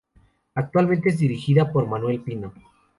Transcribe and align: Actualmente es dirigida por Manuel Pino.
Actualmente 0.55 1.09
es 1.09 1.19
dirigida 1.19 1.71
por 1.71 1.85
Manuel 1.85 2.21
Pino. 2.21 2.51